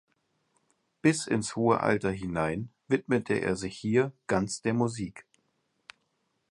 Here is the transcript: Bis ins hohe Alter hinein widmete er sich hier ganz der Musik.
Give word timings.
Bis 1.03 1.27
ins 1.27 1.55
hohe 1.55 1.79
Alter 1.81 2.09
hinein 2.09 2.69
widmete 2.87 3.35
er 3.35 3.55
sich 3.55 3.77
hier 3.77 4.11
ganz 4.25 4.59
der 4.59 4.73
Musik. 4.73 5.27